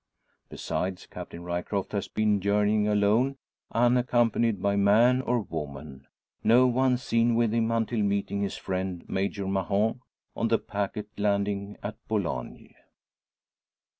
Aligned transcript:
Besides, 0.49 1.05
Captain 1.05 1.43
Ryecroft 1.43 1.91
has 1.91 2.07
been 2.07 2.41
journeying 2.41 2.87
alone, 2.87 3.37
unaccompanied 3.71 4.59
by 4.59 4.75
man 4.75 5.21
or 5.21 5.41
woman; 5.41 6.07
no 6.43 6.65
one 6.65 6.97
seen 6.97 7.35
with 7.35 7.53
him 7.53 7.69
until 7.69 8.01
meeting 8.01 8.41
his 8.41 8.57
friend, 8.57 9.07
Major 9.07 9.45
Mahon, 9.45 10.01
on 10.35 10.47
the 10.47 10.57
packet 10.57 11.05
landing 11.19 11.77
at 11.83 11.97
Boulogne! 12.07 12.73